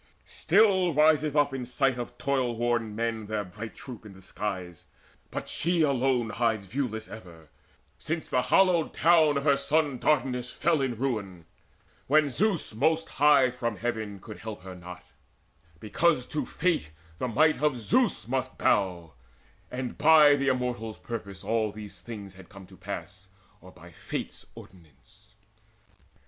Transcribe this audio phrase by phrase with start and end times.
[0.25, 4.85] Still riseth up in sight of toil worn men Their bright troop in the skies;
[5.29, 7.49] but she alone Hides viewless ever,
[7.99, 11.45] since the hallowed town Of her son Dardanus in ruin fell,
[12.07, 15.03] When Zeus most high from heaven could help her not,
[15.79, 16.89] Because to Fate
[17.19, 19.13] the might of Zeus must bow;
[19.69, 23.29] And by the Immortals' purpose all these things Had come to pass,
[23.61, 25.35] or by Fate's ordinance.